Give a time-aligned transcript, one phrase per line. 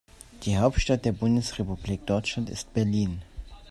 [0.45, 3.21] Die Hauptstadt der Bundesrepublik Deutschland ist Berlin